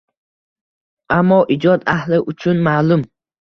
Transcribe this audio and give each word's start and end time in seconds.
Ammo 1.17 1.37
ijod 1.57 1.85
ahli 1.93 2.21
uchun 2.35 2.65
ma’lum. 2.71 3.07